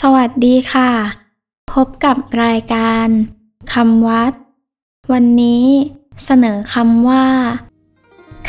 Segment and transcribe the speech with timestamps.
[0.00, 0.90] สวัสดีค่ะ
[1.72, 3.08] พบกับรายการ
[3.72, 4.32] คำวัด
[5.12, 5.66] วันนี้
[6.24, 7.26] เสนอคำว่า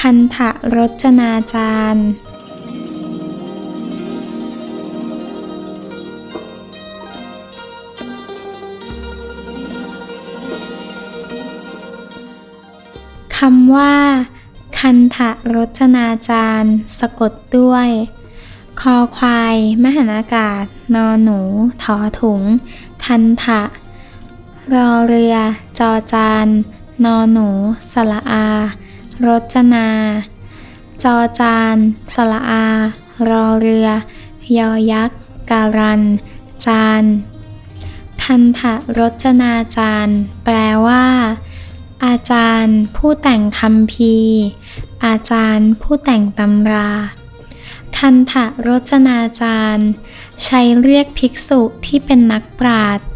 [0.00, 0.36] คันธ
[0.74, 2.06] รจนาจารย์
[13.38, 13.94] คำว่า
[14.78, 15.18] คันธ
[15.54, 17.88] รจนาจารย์ สะกดด้วย
[18.80, 20.62] คอควาย มหานากาศ
[20.94, 21.38] นอหนู
[21.82, 22.42] ถอถุง
[23.04, 23.62] คันทะ
[24.74, 25.36] รอเรือ
[25.78, 26.46] จอจาน
[27.04, 27.48] นอหนู
[27.92, 28.46] สละอา
[29.26, 29.88] รจนา
[31.02, 31.76] จอจาน
[32.14, 32.66] สละอา
[33.28, 33.88] รอเรือ
[34.56, 35.18] ยอยักษ์
[35.50, 36.02] การัน
[36.66, 37.04] จาน
[38.22, 38.60] คันธ
[38.98, 41.06] รจนาจารย์แปลว่า
[42.04, 44.14] อาจารย์ ผู้แต่งคำพี
[45.04, 46.90] อาจารย์ ผู้แต่งตำรา
[48.06, 48.34] คันธ
[48.66, 49.90] รจนาจารย์
[50.44, 53.06] ใช้เรียกภิกษุที่เป็นนักปราชญ์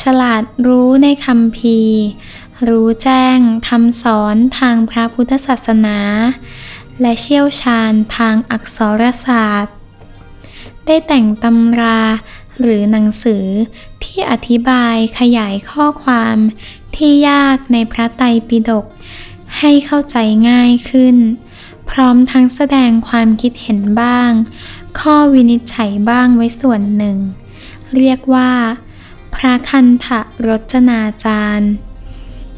[0.00, 1.80] ฉลาดรู้ในคำพี
[2.68, 5.98] รู้แจ้งคำสอนทางพระพุทธศาสนา
[7.00, 9.76] และเชี่ยวชาญทางอักษรศาสตร์
[10.86, 12.00] ได้แต่งตำรา
[12.60, 13.46] หรือหนังสือ
[14.02, 16.36] ที่อธิบายขยายข้อความ
[16.96, 18.84] ที่ยากในพระไตรปิฎก
[19.58, 20.16] ให้เข้าใจ
[20.48, 21.16] ง่ายขึ้น
[21.98, 24.30] ร้อมทั้งแสดงความคิดเห็นบ้าง
[25.00, 27.18] ข้อวินิจฉัยบ้างไว้ส่วนหนึ่ง
[27.96, 28.52] เรียกว่า
[29.34, 30.06] พระคันธ
[30.46, 31.70] รจนาจารย์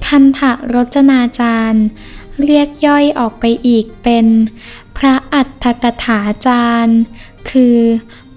[0.07, 0.41] คันธ
[0.73, 1.85] รจนาจารย์
[2.45, 4.27] เรียกย่อยออกไปอีกเป็น
[4.97, 6.99] พระอัฏฐกถาจารย์
[7.51, 7.79] คือ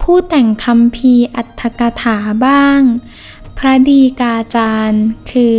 [0.02, 2.80] ผู้แต่งคำพีอัฏฐกถาบ้าง
[3.58, 5.58] พระดีกาจารย์ คือ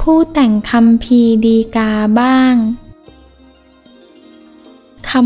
[0.00, 2.54] ผู้แต่งคำพีดีกาบ้าง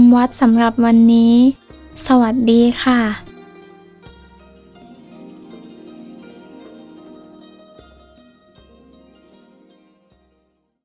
[0.03, 1.35] ำวัดสำหรับวันนี้
[2.07, 3.30] สวัสดีค่ะ